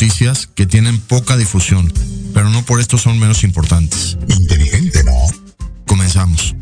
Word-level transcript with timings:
noticias 0.00 0.46
que 0.46 0.64
tienen 0.64 0.98
poca 0.98 1.36
difusión, 1.36 1.92
pero 2.32 2.48
no 2.48 2.64
por 2.64 2.80
esto 2.80 2.96
son 2.96 3.18
menos 3.18 3.44
importantes. 3.44 4.16
Inteligente, 4.28 5.04
¿no? 5.04 5.12
Comenzamos. 5.86 6.54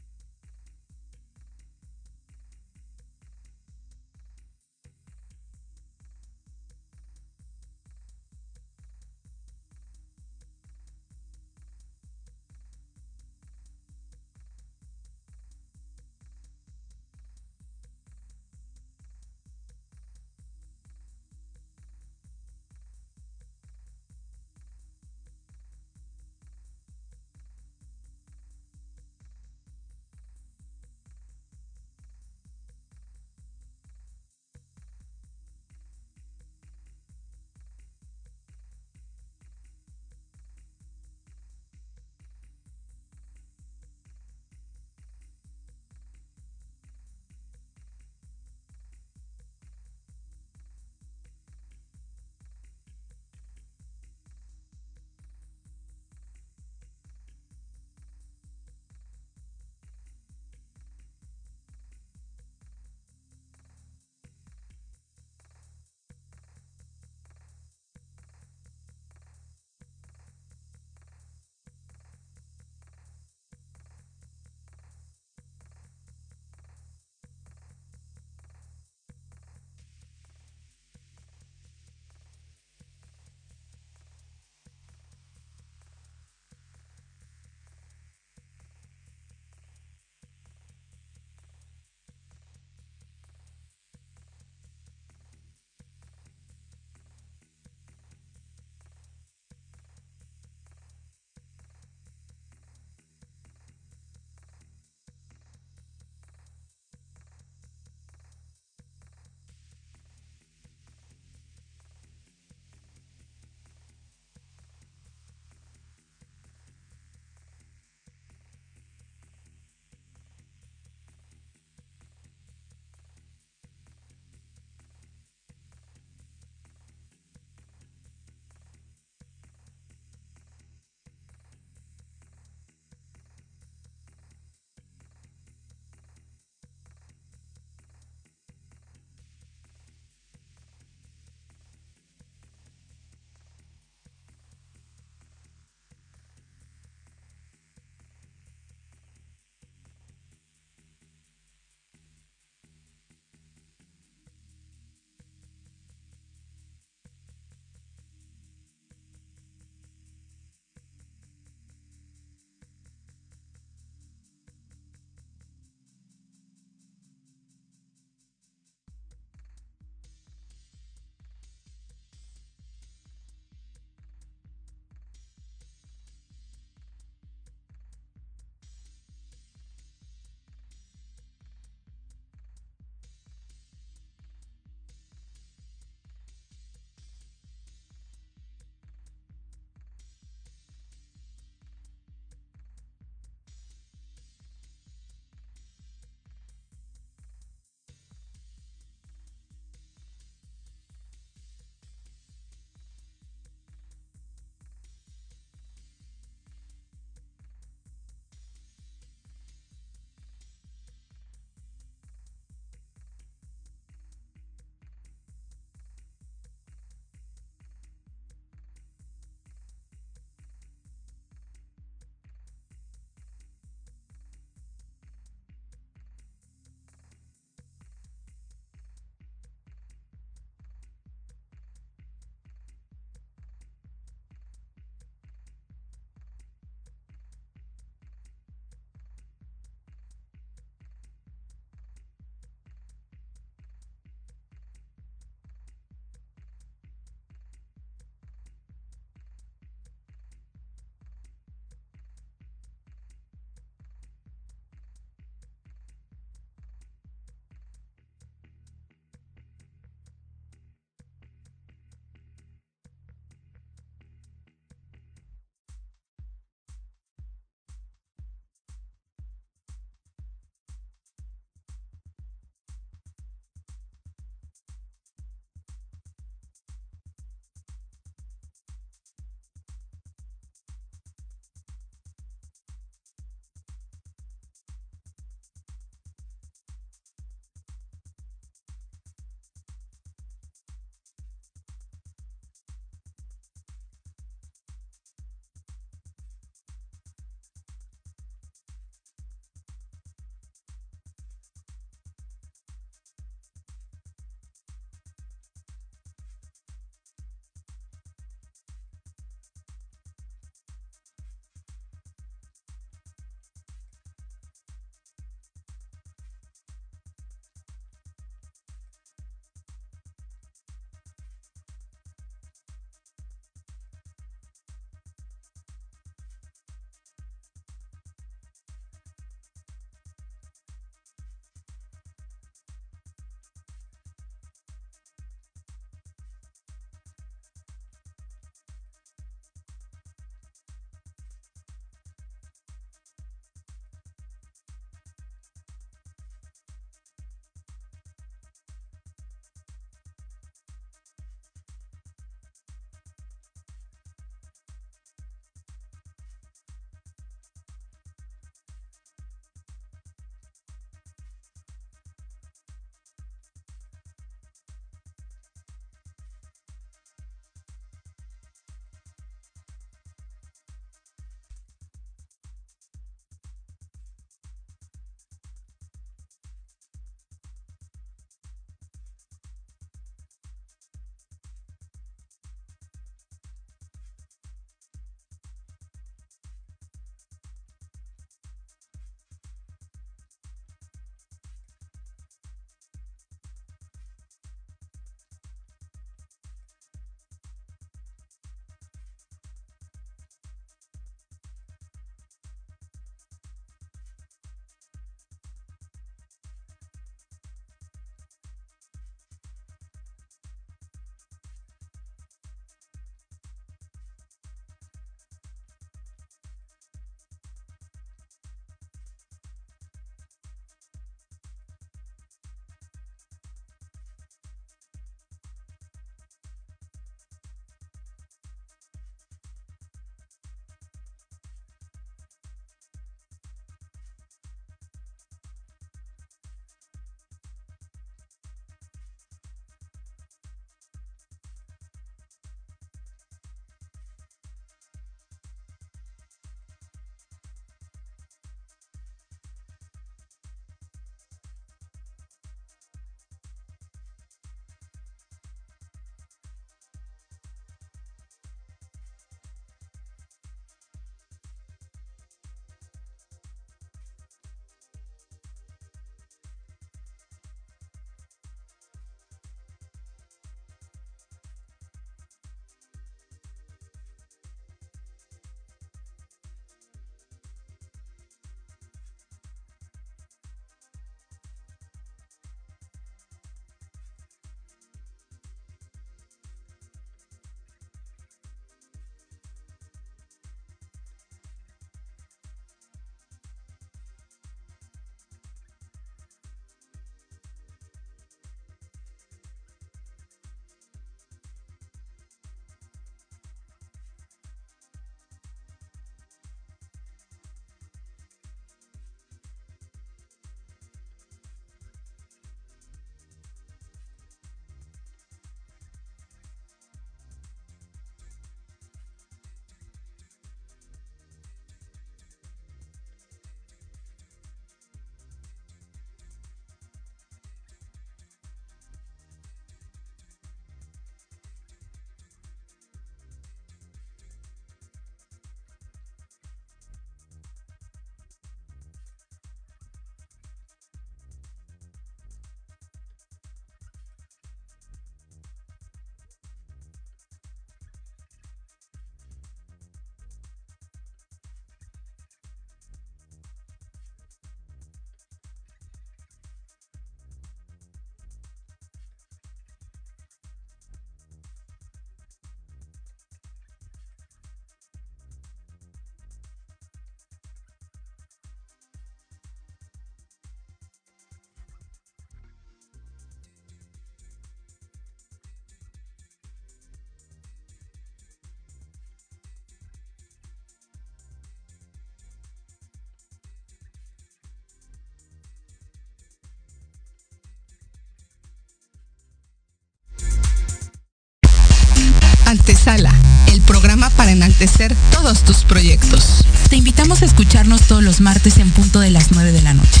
Antesala, 592.48 593.12
el 593.48 593.60
programa 593.60 594.08
para 594.08 594.30
enaltecer 594.30 594.96
todos 595.12 595.44
tus 595.44 595.64
proyectos. 595.64 596.46
Te 596.70 596.76
invitamos 596.76 597.20
a 597.20 597.26
escucharnos 597.26 597.82
todos 597.82 598.02
los 598.02 598.22
martes 598.22 598.56
en 598.56 598.70
punto 598.70 599.00
de 599.00 599.10
las 599.10 599.32
9 599.32 599.52
de 599.52 599.60
la 599.60 599.74
noche. 599.74 600.00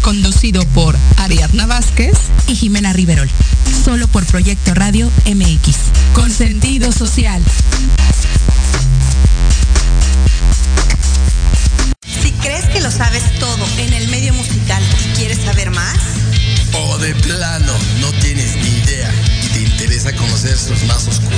Conducido 0.00 0.64
por 0.66 0.96
Ariadna 1.16 1.66
Vázquez 1.66 2.16
y 2.46 2.54
Jimena 2.54 2.92
Riverol. 2.92 3.28
Solo 3.84 4.06
por 4.06 4.24
Proyecto 4.26 4.74
Radio 4.74 5.10
MX. 5.26 5.76
Con 6.14 6.30
sentido 6.30 6.92
social. 6.92 7.42
Si 12.22 12.30
crees 12.30 12.66
que 12.66 12.80
lo 12.80 12.92
sabes 12.92 13.24
todo 13.40 13.66
en 13.78 13.92
el 13.92 14.06
medio 14.06 14.32
musical 14.34 14.84
y 15.04 15.16
quieres 15.16 15.38
saber 15.38 15.72
más, 15.72 15.98
o 16.74 16.96
de 16.98 17.12
plano 17.16 17.72
no 18.00 18.12
tienes 18.20 18.54
ni 18.54 18.68
idea 18.68 19.12
y 19.42 19.48
te 19.48 19.60
interesa 19.62 20.12
conocer 20.14 20.56
sus 20.56 20.84
más 20.84 21.08
oscuros 21.08 21.37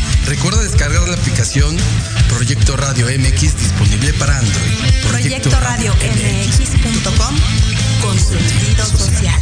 Recuerda 0.25 0.61
descargar 0.61 1.07
la 1.07 1.15
aplicación 1.15 1.75
Proyecto 2.29 2.77
Radio 2.77 3.07
MX 3.07 3.57
disponible 3.57 4.13
para 4.13 4.37
Android. 4.37 4.73
Proyecto, 5.09 5.49
Radio 5.59 5.93
MX.com 5.95 7.35
con 8.01 8.17
sentido 8.17 8.85
social. 8.85 9.41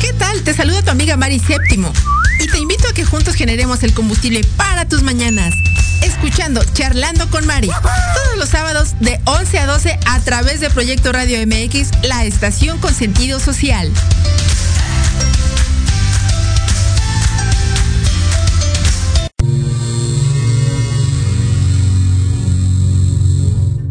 ¿Qué 0.00 0.12
tal? 0.12 0.42
Te 0.42 0.54
saluda 0.54 0.82
tu 0.82 0.90
amiga 0.90 1.16
Mari 1.16 1.38
Séptimo 1.40 1.92
y 2.40 2.46
te 2.46 2.58
invito 2.58 2.88
a 2.88 2.92
que 2.92 3.04
juntos 3.04 3.34
generemos 3.34 3.82
el 3.82 3.94
combustible 3.94 4.42
para 4.56 4.86
tus 4.86 5.02
mañanas. 5.02 5.54
Escuchando 6.02 6.62
Charlando 6.74 7.28
con 7.30 7.46
Mari 7.46 7.68
todos 7.68 8.38
los 8.38 8.48
sábados 8.48 8.94
de 9.00 9.20
11 9.24 9.58
a 9.58 9.66
12 9.66 9.98
a 10.06 10.20
través 10.20 10.60
de 10.60 10.70
Proyecto 10.70 11.12
Radio 11.12 11.38
MX, 11.46 11.90
la 12.02 12.24
estación 12.24 12.78
con 12.78 12.94
sentido 12.94 13.40
social. 13.40 13.90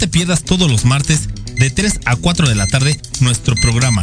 Te 0.00 0.08
pierdas 0.08 0.44
todos 0.44 0.70
los 0.70 0.86
martes 0.86 1.28
de 1.56 1.68
3 1.68 2.00
a 2.06 2.16
4 2.16 2.48
de 2.48 2.54
la 2.54 2.66
tarde 2.66 2.98
nuestro 3.20 3.54
programa 3.56 4.02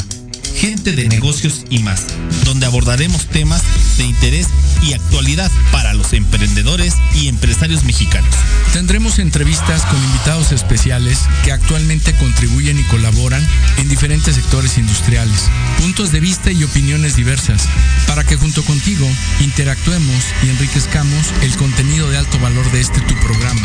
Gente 0.55 0.91
de 0.91 1.09
Negocios 1.09 1.65
y 1.71 1.79
más, 1.79 2.05
donde 2.45 2.67
abordaremos 2.67 3.25
temas 3.25 3.63
de 3.97 4.03
interés 4.03 4.47
y 4.83 4.93
actualidad 4.93 5.51
para 5.71 5.95
los 5.95 6.13
emprendedores 6.13 6.93
y 7.15 7.27
empresarios 7.27 7.83
mexicanos. 7.83 8.29
Tendremos 8.73 9.17
entrevistas 9.17 9.85
con 9.85 10.03
invitados 10.03 10.51
especiales 10.51 11.19
que 11.43 11.51
actualmente 11.51 12.13
contribuyen 12.13 12.79
y 12.79 12.83
colaboran 12.83 13.45
en 13.77 13.89
diferentes 13.89 14.35
sectores 14.35 14.77
industriales, 14.77 15.45
puntos 15.79 16.11
de 16.11 16.19
vista 16.19 16.51
y 16.51 16.63
opiniones 16.63 17.15
diversas, 17.15 17.67
para 18.05 18.23
que 18.23 18.35
junto 18.35 18.63
contigo 18.65 19.07
interactuemos 19.39 20.23
y 20.43 20.49
enriquezcamos 20.49 21.33
el 21.41 21.55
contenido 21.57 22.07
de 22.09 22.17
alto 22.17 22.39
valor 22.39 22.71
de 22.71 22.81
este 22.81 23.01
tu 23.01 23.15
programa. 23.19 23.61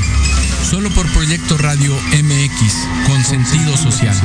Solo 0.62 0.90
por 0.90 1.10
Proyecto 1.12 1.58
Radio 1.58 1.94
MX, 1.94 3.08
con 3.08 3.22
sentido 3.24 3.76
social. 3.76 4.16